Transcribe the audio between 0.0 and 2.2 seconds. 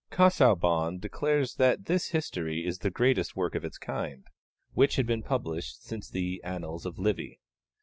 Casaubon declares that this